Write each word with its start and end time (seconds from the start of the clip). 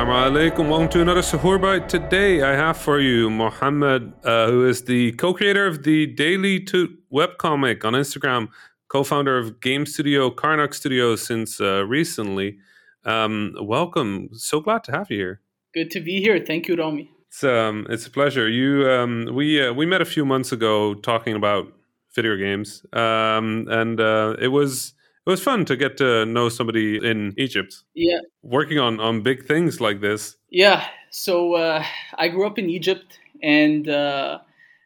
Assalamu 0.00 0.50
alaikum. 0.50 0.70
Welcome 0.70 0.88
to 0.88 1.02
another 1.02 1.20
Suhoor 1.20 1.60
Bite. 1.60 1.86
Today 1.86 2.40
I 2.40 2.52
have 2.52 2.78
for 2.78 3.00
you 3.00 3.28
Mohamed, 3.28 4.14
uh, 4.24 4.46
who 4.46 4.66
is 4.66 4.84
the 4.84 5.12
co 5.12 5.34
creator 5.34 5.66
of 5.66 5.82
the 5.82 6.06
Daily 6.06 6.58
Tut 6.58 6.88
webcomic 7.12 7.84
on 7.84 7.92
Instagram, 7.92 8.48
co 8.88 9.04
founder 9.04 9.36
of 9.36 9.60
game 9.60 9.84
studio 9.84 10.30
Karnak 10.30 10.72
Studios 10.72 11.26
since 11.26 11.60
uh, 11.60 11.84
recently. 11.84 12.56
Um, 13.04 13.54
welcome. 13.60 14.30
So 14.32 14.60
glad 14.60 14.84
to 14.84 14.92
have 14.92 15.10
you 15.10 15.18
here. 15.18 15.40
Good 15.74 15.90
to 15.90 16.00
be 16.00 16.18
here. 16.22 16.42
Thank 16.42 16.66
you, 16.66 16.76
Rami. 16.76 17.10
It's, 17.28 17.44
um, 17.44 17.86
it's 17.90 18.06
a 18.06 18.10
pleasure. 18.10 18.48
You, 18.48 18.88
um, 18.88 19.28
we, 19.34 19.62
uh, 19.62 19.74
we 19.74 19.84
met 19.84 20.00
a 20.00 20.06
few 20.06 20.24
months 20.24 20.50
ago 20.50 20.94
talking 20.94 21.36
about 21.36 21.74
video 22.14 22.36
games, 22.36 22.86
um, 22.94 23.66
and 23.68 24.00
uh, 24.00 24.34
it 24.40 24.48
was 24.48 24.94
it 25.26 25.30
was 25.30 25.42
fun 25.42 25.64
to 25.66 25.76
get 25.76 25.96
to 25.98 26.24
know 26.24 26.48
somebody 26.48 26.96
in 26.96 27.34
Egypt. 27.36 27.82
Yeah. 27.94 28.20
Working 28.42 28.78
on 28.78 29.00
on 29.00 29.22
big 29.22 29.46
things 29.46 29.80
like 29.80 30.00
this. 30.00 30.36
Yeah. 30.50 30.86
So 31.10 31.54
uh, 31.54 31.84
I 32.16 32.28
grew 32.28 32.46
up 32.46 32.58
in 32.58 32.70
Egypt, 32.70 33.18
and 33.42 33.88
uh, 33.88 34.38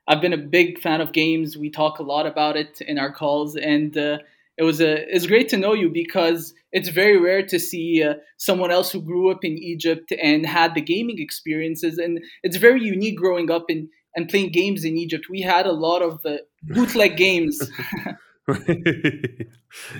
I've 0.08 0.20
been 0.20 0.32
a 0.32 0.38
big 0.38 0.80
fan 0.80 1.00
of 1.00 1.12
games. 1.12 1.56
We 1.56 1.70
talk 1.70 1.98
a 1.98 2.02
lot 2.02 2.26
about 2.26 2.56
it 2.56 2.80
in 2.80 2.98
our 2.98 3.12
calls, 3.12 3.56
and 3.56 3.96
uh, 3.96 4.18
it 4.56 4.64
was 4.64 4.80
a 4.80 5.14
it's 5.14 5.26
great 5.26 5.48
to 5.50 5.56
know 5.56 5.72
you 5.72 5.88
because 5.88 6.54
it's 6.72 6.88
very 6.88 7.18
rare 7.18 7.46
to 7.46 7.58
see 7.58 8.02
uh, 8.02 8.14
someone 8.36 8.70
else 8.70 8.90
who 8.90 9.00
grew 9.00 9.30
up 9.30 9.44
in 9.44 9.52
Egypt 9.52 10.12
and 10.20 10.46
had 10.46 10.74
the 10.74 10.80
gaming 10.80 11.18
experiences, 11.18 11.98
and 11.98 12.20
it's 12.42 12.56
very 12.56 12.82
unique 12.82 13.16
growing 13.16 13.50
up 13.50 13.66
in 13.68 13.88
and 14.16 14.28
playing 14.28 14.52
games 14.52 14.84
in 14.84 14.96
Egypt. 14.96 15.26
We 15.28 15.40
had 15.40 15.66
a 15.66 15.72
lot 15.72 16.02
of 16.02 16.24
uh, 16.24 16.38
bootleg 16.62 17.16
games. 17.16 17.60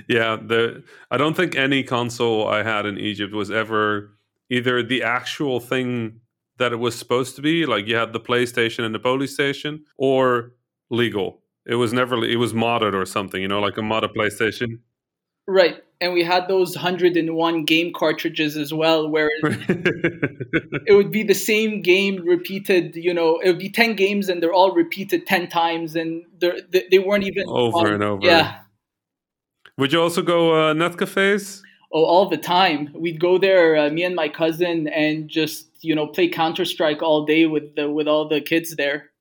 yeah, 0.07 0.37
the 0.37 0.83
I 1.09 1.17
don't 1.17 1.35
think 1.35 1.55
any 1.55 1.83
console 1.83 2.47
I 2.47 2.63
had 2.63 2.85
in 2.85 2.99
Egypt 2.99 3.33
was 3.33 3.49
ever 3.49 4.11
either 4.49 4.83
the 4.83 5.01
actual 5.01 5.59
thing 5.59 6.21
that 6.57 6.71
it 6.71 6.77
was 6.77 6.97
supposed 6.97 7.35
to 7.37 7.41
be, 7.41 7.65
like 7.65 7.87
you 7.87 7.95
had 7.95 8.13
the 8.13 8.19
PlayStation 8.19 8.83
and 8.85 8.93
the 8.93 8.99
PolyStation, 8.99 9.79
or 9.97 10.53
legal. 10.89 11.41
It 11.65 11.75
was 11.75 11.91
never. 11.91 12.23
It 12.23 12.37
was 12.37 12.53
modded 12.53 12.93
or 12.93 13.05
something, 13.05 13.41
you 13.41 13.47
know, 13.47 13.59
like 13.59 13.77
a 13.77 13.81
modded 13.81 14.13
PlayStation. 14.15 14.79
Right. 15.47 15.81
And 16.01 16.13
we 16.13 16.23
had 16.23 16.47
those 16.47 16.75
101 16.75 17.65
game 17.65 17.93
cartridges 17.93 18.57
as 18.57 18.73
well, 18.73 19.07
where 19.07 19.29
it 19.43 20.93
would 20.95 21.09
be 21.09 21.23
the 21.23 21.33
same 21.33 21.81
game 21.81 22.21
repeated, 22.25 22.95
you 22.95 23.13
know, 23.13 23.39
it 23.39 23.47
would 23.47 23.59
be 23.59 23.69
10 23.69 23.95
games 23.95 24.27
and 24.27 24.43
they're 24.43 24.53
all 24.53 24.73
repeated 24.73 25.25
10 25.25 25.47
times 25.47 25.95
and 25.95 26.23
they 26.39 26.83
they 26.91 26.99
weren't 26.99 27.23
even 27.23 27.45
over 27.47 27.93
and 27.93 28.03
over. 28.03 28.25
Yeah. 28.25 28.59
Would 29.77 29.93
you 29.93 30.01
also 30.01 30.21
go 30.21 30.69
uh, 30.69 30.73
net 30.73 30.97
cafes? 30.97 31.63
Oh, 31.93 32.03
all 32.03 32.29
the 32.29 32.37
time. 32.37 32.89
We'd 32.93 33.19
go 33.19 33.37
there, 33.37 33.77
uh, 33.77 33.89
me 33.89 34.03
and 34.03 34.15
my 34.15 34.27
cousin, 34.27 34.87
and 34.87 35.29
just, 35.29 35.67
you 35.81 35.95
know, 35.95 36.07
play 36.07 36.27
Counter 36.27 36.65
Strike 36.65 37.01
all 37.01 37.25
day 37.25 37.45
with 37.45 37.75
the, 37.75 37.89
with 37.89 38.07
all 38.07 38.27
the 38.27 38.41
kids 38.41 38.75
there. 38.75 39.11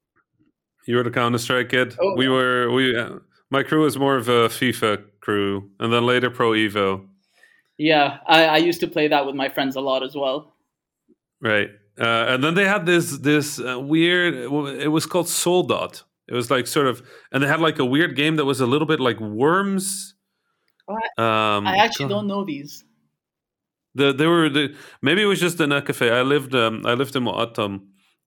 You 0.86 0.96
were 0.96 1.02
the 1.02 1.10
Counter 1.10 1.38
Strike 1.38 1.68
kid? 1.68 1.94
Oh. 2.00 2.14
We 2.16 2.28
were, 2.28 2.70
we, 2.70 2.96
uh, 2.96 3.18
my 3.50 3.62
crew 3.62 3.82
was 3.82 3.96
more 3.96 4.16
of 4.16 4.28
a 4.28 4.48
FIFA 4.48 5.04
crew, 5.24 5.70
and 5.80 5.92
then 5.92 6.04
later 6.04 6.30
Pro 6.30 6.50
Evo. 6.50 7.06
Yeah, 7.78 8.18
I, 8.26 8.44
I 8.44 8.56
used 8.58 8.80
to 8.80 8.86
play 8.86 9.08
that 9.08 9.26
with 9.26 9.34
my 9.34 9.48
friends 9.48 9.74
a 9.76 9.80
lot 9.80 10.02
as 10.02 10.14
well. 10.14 10.54
Right, 11.40 11.70
uh, 11.98 12.26
and 12.28 12.44
then 12.44 12.54
they 12.54 12.66
had 12.66 12.86
this 12.86 13.18
this 13.18 13.58
uh, 13.58 13.80
weird. 13.80 14.34
It 14.34 14.92
was 14.92 15.06
called 15.06 15.28
Soul 15.28 15.64
Dot. 15.64 16.04
It 16.28 16.34
was 16.34 16.50
like 16.50 16.66
sort 16.66 16.86
of, 16.86 17.02
and 17.32 17.42
they 17.42 17.48
had 17.48 17.60
like 17.60 17.78
a 17.78 17.84
weird 17.84 18.16
game 18.16 18.36
that 18.36 18.44
was 18.44 18.60
a 18.60 18.66
little 18.66 18.86
bit 18.86 19.00
like 19.00 19.20
Worms. 19.20 20.14
Oh, 20.88 20.96
I, 21.18 21.56
um, 21.56 21.66
I 21.66 21.76
actually 21.78 22.08
don't 22.08 22.26
know 22.26 22.44
these. 22.44 22.84
The 23.94 24.12
they 24.12 24.26
were 24.26 24.48
the 24.48 24.74
maybe 25.02 25.22
it 25.22 25.26
was 25.26 25.40
just 25.40 25.58
the 25.58 25.80
cafe. 25.80 26.10
I 26.10 26.22
lived 26.22 26.54
um, 26.54 26.82
I 26.84 26.94
lived 26.94 27.14
in 27.16 27.24
Mu'attam, 27.24 27.82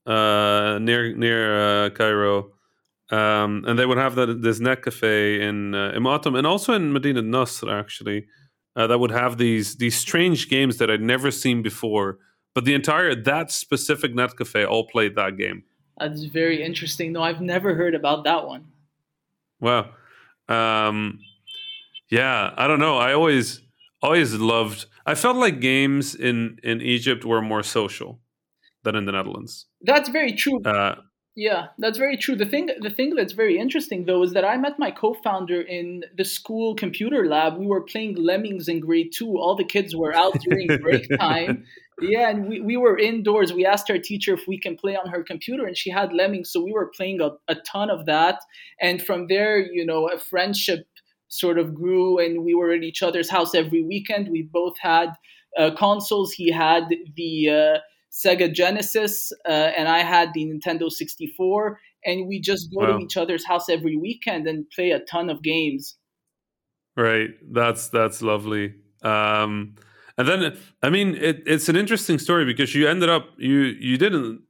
uh, 0.05 0.79
near 0.79 1.15
near 1.15 1.85
uh, 1.85 1.89
Cairo, 1.89 2.53
um, 3.09 3.63
and 3.67 3.79
they 3.79 3.85
would 3.85 3.97
have 3.97 4.15
that 4.15 4.41
this 4.41 4.59
net 4.59 4.83
cafe 4.83 5.41
in 5.41 5.73
uh, 5.73 5.91
in 5.95 6.03
Mu'attam 6.03 6.37
and 6.37 6.45
also 6.45 6.73
in 6.73 6.91
Medina 6.91 7.21
Nasr 7.21 7.69
actually 7.69 8.27
uh, 8.75 8.87
that 8.87 8.99
would 8.99 9.11
have 9.11 9.37
these 9.37 9.75
these 9.77 9.97
strange 9.97 10.49
games 10.49 10.77
that 10.77 10.89
I'd 10.89 11.01
never 11.01 11.31
seen 11.31 11.61
before. 11.61 12.19
But 12.53 12.65
the 12.65 12.73
entire 12.73 13.15
that 13.15 13.51
specific 13.51 14.13
net 14.15 14.37
cafe 14.37 14.65
all 14.65 14.87
played 14.87 15.15
that 15.15 15.37
game. 15.37 15.63
That's 15.97 16.25
very 16.25 16.63
interesting. 16.63 17.11
No, 17.11 17.21
I've 17.21 17.41
never 17.41 17.75
heard 17.75 17.95
about 17.95 18.23
that 18.25 18.47
one. 18.47 18.65
Wow. 19.59 19.89
Um, 20.47 21.19
yeah, 22.09 22.53
I 22.55 22.67
don't 22.67 22.79
know. 22.79 22.97
I 22.97 23.13
always 23.13 23.61
always 24.01 24.33
loved. 24.35 24.85
I 25.05 25.15
felt 25.15 25.37
like 25.37 25.59
games 25.59 26.13
in 26.13 26.59
in 26.63 26.81
Egypt 26.81 27.25
were 27.25 27.41
more 27.41 27.63
social 27.63 28.19
than 28.83 28.95
in 28.95 29.05
the 29.05 29.11
Netherlands. 29.11 29.65
That's 29.81 30.09
very 30.09 30.33
true. 30.33 30.61
Uh, 30.63 30.95
yeah, 31.37 31.67
that's 31.77 31.99
very 31.99 32.17
true. 32.17 32.35
The 32.35 32.47
thing 32.47 32.71
the 32.81 32.89
thing 32.89 33.13
that's 33.13 33.33
very 33.33 33.59
interesting 33.59 34.05
though 34.05 34.23
is 34.23 34.33
that 34.33 34.43
I 34.43 34.57
met 34.57 34.79
my 34.79 34.89
co-founder 34.89 35.61
in 35.61 36.03
the 36.17 36.25
school 36.25 36.73
computer 36.73 37.27
lab. 37.27 37.59
We 37.59 37.67
were 37.67 37.83
playing 37.83 38.15
Lemmings 38.15 38.67
in 38.67 38.79
grade 38.79 39.11
2. 39.13 39.37
All 39.37 39.55
the 39.55 39.63
kids 39.63 39.95
were 39.95 40.15
out 40.15 40.33
during 40.41 40.65
break 40.81 41.07
time. 41.19 41.63
Yeah, 42.01 42.31
and 42.31 42.49
we, 42.49 42.61
we 42.61 42.75
were 42.75 42.97
indoors. 42.97 43.53
We 43.53 43.67
asked 43.67 43.91
our 43.91 43.99
teacher 43.99 44.33
if 44.33 44.47
we 44.47 44.59
can 44.59 44.77
play 44.77 44.95
on 44.95 45.11
her 45.11 45.23
computer 45.23 45.67
and 45.67 45.77
she 45.77 45.91
had 45.91 46.11
Lemmings, 46.11 46.51
so 46.51 46.59
we 46.59 46.71
were 46.71 46.87
playing 46.87 47.21
a, 47.21 47.29
a 47.47 47.53
ton 47.71 47.91
of 47.91 48.07
that. 48.07 48.39
And 48.81 48.99
from 48.99 49.27
there, 49.27 49.59
you 49.59 49.85
know, 49.85 50.09
a 50.09 50.17
friendship 50.17 50.87
sort 51.27 51.59
of 51.59 51.75
grew 51.75 52.17
and 52.17 52.43
we 52.43 52.55
were 52.55 52.71
at 52.71 52.81
each 52.81 53.03
other's 53.03 53.29
house 53.29 53.53
every 53.53 53.83
weekend. 53.83 54.29
We 54.29 54.41
both 54.41 54.75
had 54.81 55.09
uh, 55.55 55.69
consoles. 55.77 56.31
He 56.31 56.51
had 56.51 56.85
the 57.15 57.49
uh, 57.49 57.77
Sega 58.11 58.51
Genesis, 58.53 59.31
uh, 59.47 59.51
and 59.51 59.87
I 59.87 59.99
had 59.99 60.33
the 60.33 60.45
Nintendo 60.45 60.89
64, 60.89 61.79
and 62.05 62.27
we 62.27 62.39
just 62.39 62.69
go 62.73 62.85
wow. 62.85 62.97
to 62.97 63.03
each 63.03 63.17
other's 63.17 63.45
house 63.45 63.69
every 63.69 63.95
weekend 63.95 64.47
and 64.47 64.65
play 64.69 64.91
a 64.91 64.99
ton 64.99 65.29
of 65.29 65.41
games. 65.43 65.97
Right, 66.95 67.29
that's 67.51 67.89
that's 67.89 68.21
lovely. 68.21 68.73
Um, 69.03 69.75
and 70.17 70.27
then, 70.27 70.57
I 70.81 70.89
mean, 70.89 71.15
it, 71.15 71.43
it's 71.45 71.69
an 71.69 71.75
interesting 71.75 72.17
story 72.17 72.43
because 72.43 72.73
you 72.73 72.87
ended 72.87 73.09
up 73.09 73.27
you 73.37 73.59
you 73.79 73.97
didn't 73.97 74.41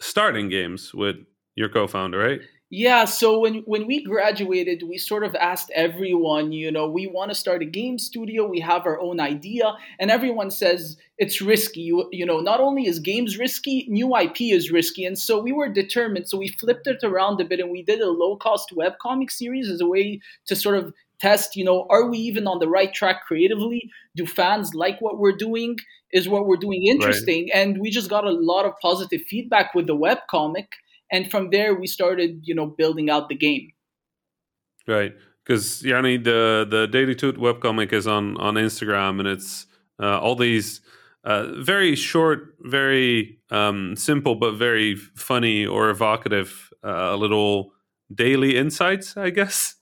start 0.00 0.36
in 0.36 0.48
games 0.48 0.92
with 0.92 1.16
your 1.54 1.68
co-founder, 1.68 2.18
right? 2.18 2.40
Yeah, 2.76 3.04
so 3.04 3.38
when 3.38 3.62
when 3.66 3.86
we 3.86 4.02
graduated, 4.02 4.82
we 4.82 4.98
sort 4.98 5.22
of 5.22 5.36
asked 5.36 5.70
everyone, 5.76 6.50
you 6.50 6.72
know, 6.72 6.88
we 6.90 7.06
want 7.06 7.30
to 7.30 7.34
start 7.36 7.62
a 7.62 7.64
game 7.64 7.98
studio, 7.98 8.48
we 8.48 8.58
have 8.58 8.84
our 8.84 9.00
own 9.00 9.20
idea, 9.20 9.76
and 10.00 10.10
everyone 10.10 10.50
says 10.50 10.96
it's 11.16 11.40
risky. 11.40 11.82
You, 11.82 12.08
you 12.10 12.26
know, 12.26 12.40
not 12.40 12.58
only 12.58 12.88
is 12.88 12.98
games 12.98 13.38
risky, 13.38 13.86
new 13.88 14.16
IP 14.16 14.40
is 14.40 14.72
risky. 14.72 15.04
And 15.04 15.16
so 15.16 15.40
we 15.40 15.52
were 15.52 15.68
determined. 15.68 16.28
So 16.28 16.36
we 16.36 16.48
flipped 16.48 16.88
it 16.88 17.04
around 17.04 17.40
a 17.40 17.44
bit 17.44 17.60
and 17.60 17.70
we 17.70 17.84
did 17.84 18.00
a 18.00 18.10
low-cost 18.10 18.74
webcomic 18.76 19.30
series 19.30 19.70
as 19.70 19.80
a 19.80 19.86
way 19.86 20.20
to 20.46 20.56
sort 20.56 20.76
of 20.76 20.92
test, 21.20 21.54
you 21.54 21.64
know, 21.64 21.86
are 21.90 22.10
we 22.10 22.18
even 22.18 22.48
on 22.48 22.58
the 22.58 22.68
right 22.68 22.92
track 22.92 23.24
creatively? 23.24 23.88
Do 24.16 24.26
fans 24.26 24.74
like 24.74 25.00
what 25.00 25.20
we're 25.20 25.36
doing? 25.36 25.76
Is 26.12 26.28
what 26.28 26.46
we're 26.48 26.56
doing 26.56 26.82
interesting? 26.84 27.50
Right. 27.54 27.60
And 27.60 27.78
we 27.80 27.90
just 27.90 28.10
got 28.10 28.24
a 28.24 28.32
lot 28.32 28.64
of 28.64 28.72
positive 28.82 29.22
feedback 29.22 29.74
with 29.76 29.86
the 29.86 29.96
webcomic 29.96 30.66
and 31.10 31.30
from 31.30 31.50
there 31.50 31.74
we 31.74 31.86
started 31.86 32.40
you 32.42 32.54
know 32.54 32.66
building 32.66 33.10
out 33.10 33.28
the 33.28 33.34
game. 33.34 33.70
Right. 34.86 35.14
Because 35.44 35.82
yani 35.82 36.22
the 36.22 36.66
the 36.68 36.86
daily 36.86 37.14
tut 37.14 37.36
webcomic 37.36 37.92
is 37.92 38.06
on 38.06 38.36
on 38.38 38.54
instagram 38.54 39.18
and 39.18 39.28
it's 39.28 39.66
uh, 40.00 40.18
all 40.18 40.36
these 40.36 40.80
uh, 41.24 41.46
very 41.56 41.94
short 41.94 42.54
very 42.60 43.38
um, 43.50 43.94
simple 43.96 44.34
but 44.34 44.52
very 44.52 44.96
funny 44.96 45.66
or 45.66 45.90
evocative 45.90 46.70
uh, 46.82 47.14
little 47.14 47.72
daily 48.14 48.56
insights 48.56 49.16
i 49.16 49.30
guess. 49.30 49.76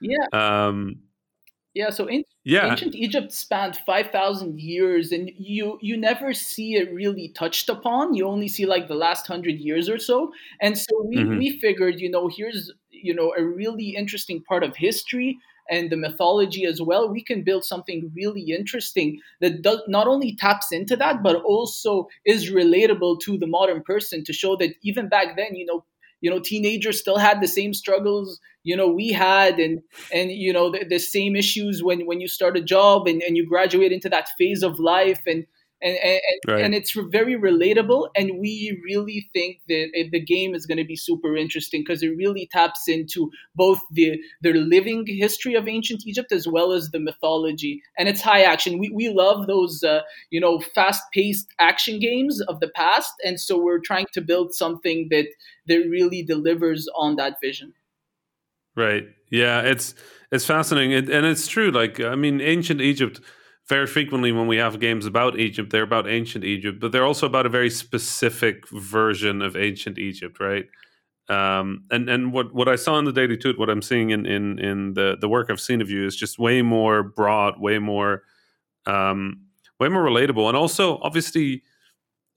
Yeah. 0.00 0.26
Um, 0.32 1.00
yeah 1.74 1.90
so 1.90 2.06
in 2.06 2.24
yeah. 2.48 2.70
Ancient 2.70 2.94
Egypt 2.94 3.30
spanned 3.30 3.76
5,000 3.84 4.58
years 4.58 5.12
and 5.12 5.30
you 5.36 5.78
you 5.82 5.98
never 5.98 6.32
see 6.32 6.76
it 6.76 6.90
really 6.94 7.28
touched 7.28 7.68
upon. 7.68 8.14
You 8.14 8.26
only 8.26 8.48
see 8.48 8.64
like 8.64 8.88
the 8.88 8.94
last 8.94 9.28
100 9.28 9.58
years 9.58 9.90
or 9.90 9.98
so. 9.98 10.32
And 10.62 10.78
so 10.78 11.04
we, 11.04 11.18
mm-hmm. 11.18 11.36
we 11.36 11.58
figured, 11.58 12.00
you 12.00 12.10
know, 12.10 12.30
here's, 12.34 12.72
you 12.90 13.14
know, 13.14 13.34
a 13.36 13.44
really 13.44 13.94
interesting 13.94 14.42
part 14.44 14.64
of 14.64 14.76
history 14.76 15.36
and 15.70 15.90
the 15.90 15.98
mythology 15.98 16.64
as 16.64 16.80
well. 16.80 17.12
We 17.12 17.22
can 17.22 17.44
build 17.44 17.66
something 17.66 18.10
really 18.16 18.46
interesting 18.50 19.20
that 19.42 19.60
does 19.60 19.82
not 19.86 20.06
only 20.06 20.34
taps 20.34 20.72
into 20.72 20.96
that, 20.96 21.22
but 21.22 21.36
also 21.42 22.08
is 22.24 22.50
relatable 22.50 23.20
to 23.24 23.36
the 23.36 23.46
modern 23.46 23.82
person 23.82 24.24
to 24.24 24.32
show 24.32 24.56
that 24.56 24.70
even 24.82 25.10
back 25.10 25.36
then, 25.36 25.54
you 25.54 25.66
know, 25.66 25.84
you 26.20 26.30
know 26.30 26.38
teenagers 26.38 26.98
still 26.98 27.18
had 27.18 27.40
the 27.40 27.48
same 27.48 27.72
struggles 27.72 28.40
you 28.64 28.76
know 28.76 28.88
we 28.88 29.08
had 29.08 29.58
and 29.58 29.80
and 30.12 30.30
you 30.30 30.52
know 30.52 30.70
the, 30.70 30.84
the 30.88 30.98
same 30.98 31.36
issues 31.36 31.82
when 31.82 32.06
when 32.06 32.20
you 32.20 32.28
start 32.28 32.56
a 32.56 32.62
job 32.62 33.06
and, 33.06 33.22
and 33.22 33.36
you 33.36 33.46
graduate 33.46 33.92
into 33.92 34.08
that 34.08 34.28
phase 34.38 34.62
of 34.62 34.78
life 34.78 35.20
and 35.26 35.46
and 35.82 35.96
and, 36.02 36.20
right. 36.46 36.64
and, 36.64 36.74
it's 36.74 36.92
very 36.92 37.36
relatable 37.36 38.08
and 38.16 38.38
we 38.38 38.80
really 38.84 39.28
think 39.32 39.60
that 39.68 39.88
the 40.12 40.20
game 40.20 40.54
is 40.54 40.66
going 40.66 40.78
to 40.78 40.84
be 40.84 40.96
super 40.96 41.36
interesting 41.36 41.82
because 41.82 42.02
it 42.02 42.16
really 42.16 42.48
taps 42.52 42.88
into 42.88 43.30
both 43.54 43.80
the 43.92 44.18
the 44.42 44.52
living 44.52 45.04
history 45.06 45.54
of 45.54 45.68
ancient 45.68 46.06
egypt 46.06 46.32
as 46.32 46.46
well 46.46 46.72
as 46.72 46.90
the 46.90 47.00
mythology. 47.00 47.82
And 47.98 48.08
it's 48.08 48.20
high 48.20 48.42
action. 48.42 48.78
We, 48.78 48.90
we 48.90 49.08
love 49.08 49.46
those 49.46 49.82
uh, 49.82 50.00
you 50.30 50.40
know 50.40 50.60
fast 50.60 51.02
paced 51.12 51.48
action 51.58 51.98
games 51.98 52.40
of 52.42 52.60
the 52.60 52.68
past 52.68 53.12
and 53.24 53.40
so 53.40 53.58
we're 53.60 53.80
trying 53.80 54.06
to 54.12 54.20
build 54.20 54.54
something 54.54 55.08
that 55.10 55.26
that 55.66 55.88
really 55.88 56.22
delivers 56.22 56.88
on 56.96 57.16
that 57.16 57.40
vision. 57.40 57.72
Right. 58.76 59.08
Yeah 59.30 59.62
it's 59.62 59.94
it's 60.30 60.44
fascinating 60.44 60.92
and 60.92 61.26
it's 61.26 61.46
true 61.46 61.70
like 61.70 62.00
i 62.00 62.14
mean 62.14 62.40
ancient 62.40 62.80
egypt 62.80 63.20
very 63.68 63.86
frequently 63.86 64.32
when 64.32 64.46
we 64.46 64.56
have 64.56 64.80
games 64.80 65.04
about 65.04 65.38
Egypt, 65.38 65.70
they're 65.70 65.82
about 65.82 66.08
ancient 66.08 66.44
Egypt, 66.44 66.80
but 66.80 66.90
they're 66.90 67.04
also 67.04 67.26
about 67.26 67.44
a 67.46 67.50
very 67.50 67.68
specific 67.68 68.68
version 68.70 69.42
of 69.42 69.56
ancient 69.56 69.98
Egypt, 69.98 70.40
right? 70.40 70.66
Um, 71.28 71.84
and 71.90 72.08
and 72.08 72.32
what, 72.32 72.54
what 72.54 72.68
I 72.68 72.76
saw 72.76 72.98
in 72.98 73.04
the 73.04 73.12
Daily 73.12 73.36
Tut, 73.36 73.58
what 73.58 73.68
I'm 73.68 73.82
seeing 73.82 74.10
in, 74.10 74.24
in 74.24 74.58
in 74.58 74.94
the 74.94 75.18
the 75.20 75.28
work 75.28 75.50
I've 75.50 75.60
seen 75.60 75.82
of 75.82 75.90
you 75.90 76.06
is 76.06 76.16
just 76.16 76.38
way 76.38 76.62
more 76.62 77.02
broad, 77.02 77.60
way 77.60 77.78
more 77.78 78.22
um, 78.86 79.42
way 79.78 79.88
more 79.88 80.02
relatable, 80.02 80.48
and 80.48 80.56
also 80.56 80.98
obviously 81.02 81.62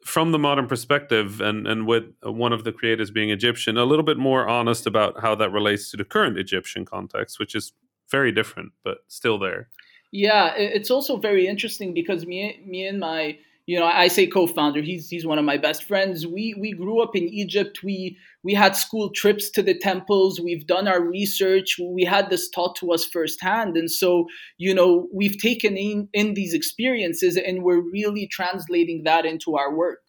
from 0.06 0.34
the 0.34 0.40
modern 0.40 0.68
perspective, 0.68 1.40
and 1.40 1.66
and 1.66 1.88
with 1.88 2.04
one 2.24 2.52
of 2.52 2.66
the 2.66 2.74
creators 2.74 3.12
being 3.12 3.30
Egyptian, 3.30 3.78
a 3.78 3.86
little 3.86 4.04
bit 4.04 4.18
more 4.18 4.50
honest 4.50 4.86
about 4.86 5.22
how 5.22 5.36
that 5.36 5.52
relates 5.52 5.90
to 5.92 5.98
the 5.98 6.04
current 6.04 6.38
Egyptian 6.38 6.84
context, 6.84 7.40
which 7.40 7.56
is 7.56 7.72
very 8.10 8.34
different, 8.34 8.74
but 8.84 8.98
still 9.08 9.40
there. 9.40 9.70
Yeah, 10.12 10.54
it's 10.56 10.92
also 10.92 11.18
very 11.18 11.48
interesting 11.48 11.94
because 11.94 12.26
me, 12.26 12.62
me 12.66 12.86
and 12.86 13.00
my, 13.00 13.38
you 13.66 13.80
know, 13.80 13.86
I 13.86 14.10
say 14.10 14.28
co-founder. 14.28 14.82
He's 14.82 15.10
he's 15.10 15.26
one 15.26 15.40
of 15.40 15.46
my 15.46 15.56
best 15.56 15.84
friends. 15.84 16.28
We 16.28 16.54
we 16.60 16.74
grew 16.74 17.02
up 17.02 17.16
in 17.16 17.24
Egypt. 17.30 17.82
We 17.82 18.18
we 18.44 18.54
had 18.54 18.76
school 18.76 19.10
trips 19.12 19.50
to 19.52 19.62
the 19.62 19.78
temples. 19.78 20.42
We've 20.42 20.68
done 20.68 20.90
our 20.90 21.02
research. 21.02 21.80
We 21.80 22.04
had 22.04 22.30
this 22.30 22.50
taught 22.50 22.76
to 22.78 22.92
us 22.92 23.06
firsthand, 23.06 23.78
and 23.78 23.90
so 23.90 24.28
you 24.58 24.74
know 24.74 25.08
we've 25.14 25.38
taken 25.38 25.78
in 25.78 26.10
in 26.14 26.34
these 26.34 26.54
experiences, 26.54 27.38
and 27.38 27.64
we're 27.64 27.80
really 27.80 28.28
translating 28.28 29.04
that 29.06 29.26
into 29.26 29.56
our 29.56 29.74
work. 29.74 30.00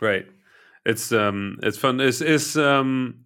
Right. 0.00 0.26
It's 0.86 1.10
um 1.10 1.58
it's 1.62 1.78
fun. 1.78 2.00
It's 2.00 2.56
um 2.56 3.24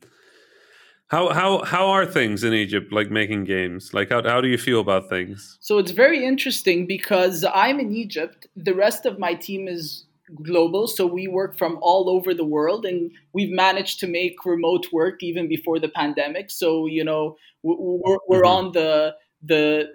how 1.09 1.33
how 1.33 1.63
how 1.65 1.87
are 1.89 2.05
things 2.05 2.43
in 2.43 2.53
Egypt 2.53 2.93
like 2.93 3.11
making 3.11 3.45
games? 3.45 3.95
Like 3.95 4.11
how 4.11 4.23
how 4.23 4.41
do 4.41 4.49
you 4.49 4.59
feel 4.59 4.81
about 4.81 5.09
things? 5.09 5.57
So 5.61 5.79
it's 5.79 5.93
very 5.93 6.25
interesting 6.25 6.87
because 6.87 7.45
I'm 7.55 7.79
in 7.79 7.93
Egypt. 7.93 8.47
The 8.57 8.75
rest 8.75 9.07
of 9.07 9.19
my 9.19 9.35
team 9.35 9.69
is 9.69 10.05
global, 10.43 10.89
so 10.89 11.07
we 11.07 11.29
work 11.29 11.57
from 11.57 11.79
all 11.81 12.11
over 12.11 12.35
the 12.35 12.45
world, 12.45 12.85
and 12.85 13.13
we've 13.33 13.53
managed 13.53 14.01
to 14.01 14.09
make 14.09 14.45
remote 14.45 14.87
work 14.93 15.23
even 15.23 15.49
before 15.49 15.79
the 15.79 15.89
pandemic. 15.89 16.51
So 16.51 16.87
you 16.87 17.05
know 17.05 17.37
we're, 17.63 18.19
we're 18.29 18.43
mm-hmm. 18.43 18.67
on 18.67 18.73
the 18.73 19.15
the 19.43 19.93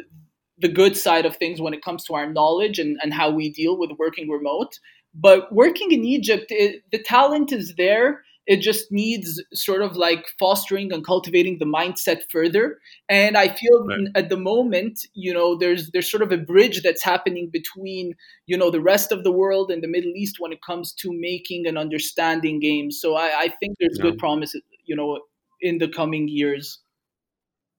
the 0.60 0.70
good 0.70 0.96
side 0.96 1.26
of 1.26 1.36
things 1.36 1.60
when 1.60 1.74
it 1.74 1.84
comes 1.84 2.06
to 2.06 2.14
our 2.14 2.32
knowledge 2.32 2.80
and, 2.80 2.98
and 3.04 3.14
how 3.14 3.32
we 3.32 3.50
deal 3.50 3.78
with 3.78 3.90
working 3.98 4.30
remote. 4.30 4.80
But 5.14 5.52
working 5.52 5.92
in 5.92 6.06
Egypt, 6.06 6.46
it, 6.50 6.84
the 6.92 7.00
talent 7.00 7.52
is 7.52 7.76
there 7.76 8.24
it 8.48 8.58
just 8.58 8.92
needs 8.92 9.42
sort 9.54 9.82
of 9.82 9.96
like 9.96 10.26
fostering 10.40 10.92
and 10.92 11.06
cultivating 11.06 11.60
the 11.60 11.66
mindset 11.66 12.22
further. 12.32 12.80
And 13.08 13.38
I 13.38 13.50
feel 13.50 13.86
right. 13.88 14.08
at 14.16 14.30
the 14.30 14.38
moment, 14.38 15.06
you 15.14 15.34
know, 15.34 15.58
there's 15.58 15.92
there's 15.92 16.10
sort 16.10 16.24
of 16.24 16.32
a 16.32 16.38
bridge 16.38 16.82
that's 16.82 17.04
happening 17.04 17.50
between, 17.52 18.14
you 18.48 18.58
know, 18.58 18.72
the 18.72 18.82
rest 18.82 19.12
of 19.12 19.24
the 19.24 19.32
world 19.32 19.72
and 19.72 19.84
the 19.84 19.88
Middle 19.88 20.14
East 20.16 20.38
when 20.40 20.52
it 20.52 20.60
comes 20.66 20.94
to 20.94 21.12
making 21.14 21.68
and 21.68 21.78
understanding 21.78 22.60
games. 22.60 23.00
So 23.00 23.16
I, 23.16 23.32
I 23.38 23.54
think 23.60 23.78
there's 23.80 23.98
yeah. 23.98 24.10
good 24.10 24.18
promise, 24.18 24.56
you 24.86 24.96
know, 24.96 25.20
in 25.62 25.78
the 25.78 25.88
coming 25.88 26.28
years. 26.28 26.80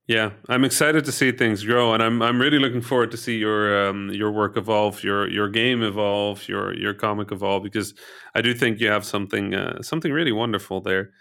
Yeah, 0.09 0.33
I'm 0.49 0.65
excited 0.65 1.05
to 1.05 1.13
see 1.13 1.31
things 1.31 1.63
grow, 1.63 1.95
and 1.95 2.03
I'm 2.03 2.23
I'm 2.23 2.41
really 2.41 2.59
looking 2.59 2.81
forward 2.81 3.13
to 3.13 3.17
see 3.17 3.39
your 3.39 3.89
um, 3.89 4.11
your 4.11 4.33
work 4.33 4.57
evolve, 4.57 5.05
your 5.05 5.29
your 5.29 5.49
game 5.49 5.83
evolve, 5.83 6.49
your 6.49 6.75
your 6.77 6.93
comic 6.93 7.31
evolve, 7.31 7.63
because 7.63 7.95
I 8.35 8.43
do 8.43 8.53
think 8.53 8.81
you 8.81 8.89
have 8.89 9.05
something 9.05 9.55
uh, 9.55 9.81
something 9.83 10.13
really 10.13 10.33
wonderful 10.33 10.81
there. 10.81 11.13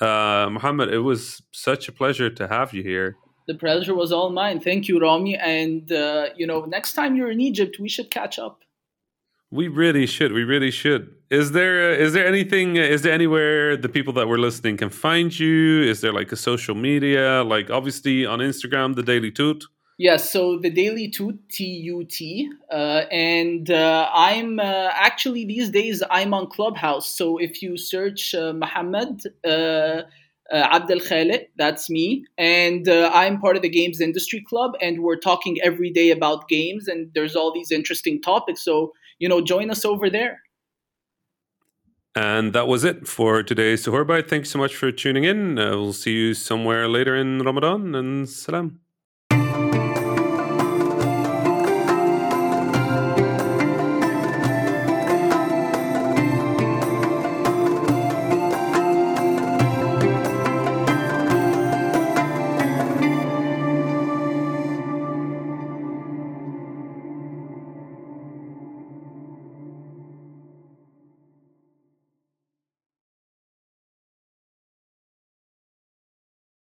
Uh, 0.00 0.48
Mohamed, 0.52 0.92
it 0.92 1.00
was 1.00 1.42
such 1.52 1.88
a 1.88 1.92
pleasure 1.92 2.30
to 2.30 2.46
have 2.46 2.72
you 2.72 2.84
here. 2.84 3.16
The 3.48 3.54
pleasure 3.54 3.94
was 3.94 4.12
all 4.12 4.30
mine. 4.30 4.60
Thank 4.60 4.86
you, 4.86 5.00
Rami. 5.00 5.36
And 5.36 5.90
uh, 5.90 6.28
you 6.36 6.46
know, 6.46 6.64
next 6.64 6.92
time 6.92 7.16
you're 7.16 7.32
in 7.32 7.40
Egypt, 7.40 7.78
we 7.80 7.88
should 7.88 8.10
catch 8.10 8.38
up. 8.38 8.60
We 9.50 9.68
really 9.68 10.06
should. 10.06 10.32
We 10.32 10.44
really 10.44 10.70
should. 10.70 11.14
Is 11.30 11.52
there 11.52 11.92
uh, 11.92 12.10
there 12.10 12.26
anything? 12.26 12.78
Uh, 12.78 12.82
is 12.82 13.02
there 13.02 13.12
anywhere 13.12 13.76
the 13.76 13.88
people 13.88 14.12
that 14.14 14.28
were 14.28 14.38
listening 14.38 14.76
can 14.76 14.90
find 14.90 15.38
you? 15.38 15.82
Is 15.82 16.02
there 16.02 16.12
like 16.12 16.30
a 16.32 16.36
social 16.36 16.74
media? 16.74 17.42
Like 17.42 17.70
obviously 17.70 18.26
on 18.26 18.40
Instagram, 18.40 18.94
the 18.94 19.02
Daily 19.02 19.30
Tut. 19.30 19.64
Yes, 19.96 20.30
so 20.30 20.58
the 20.58 20.70
Daily 20.70 21.10
Tut, 21.10 21.36
T 21.50 21.64
U 21.64 22.04
T, 22.04 22.48
uh, 22.70 23.02
and 23.10 23.70
uh, 23.70 24.08
I'm 24.12 24.60
uh, 24.60 24.90
actually 24.92 25.44
these 25.44 25.70
days 25.70 26.02
I'm 26.10 26.34
on 26.34 26.46
Clubhouse. 26.48 27.08
So 27.10 27.38
if 27.38 27.62
you 27.62 27.76
search 27.76 28.34
uh, 28.34 28.52
Mohamed 28.52 29.22
uh, 29.44 30.02
Abdel 30.52 31.00
Khalik, 31.00 31.48
that's 31.56 31.90
me, 31.90 32.24
and 32.36 32.88
I'm 32.88 33.40
part 33.40 33.56
of 33.56 33.62
the 33.62 33.68
Games 33.68 34.00
Industry 34.00 34.44
Club, 34.48 34.72
and 34.80 35.02
we're 35.02 35.16
talking 35.16 35.58
every 35.64 35.90
day 35.90 36.10
about 36.10 36.48
games, 36.48 36.86
and 36.86 37.10
there's 37.14 37.34
all 37.34 37.52
these 37.52 37.72
interesting 37.72 38.22
topics. 38.22 38.62
So 38.62 38.92
you 39.18 39.28
know, 39.28 39.40
join 39.40 39.70
us 39.70 39.84
over 39.84 40.10
there. 40.10 40.42
And 42.14 42.52
that 42.52 42.66
was 42.66 42.84
it 42.84 43.06
for 43.06 43.42
today's 43.42 43.86
Suhoor 43.86 44.06
Bite. 44.06 44.28
Thanks 44.28 44.50
so 44.50 44.58
much 44.58 44.74
for 44.74 44.90
tuning 44.90 45.24
in. 45.24 45.58
Uh, 45.58 45.70
we'll 45.70 45.92
see 45.92 46.12
you 46.12 46.34
somewhere 46.34 46.88
later 46.88 47.14
in 47.14 47.40
Ramadan 47.40 47.94
and 47.94 48.28
salam. 48.28 48.80